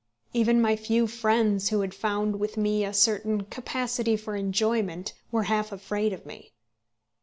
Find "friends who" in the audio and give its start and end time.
1.05-1.81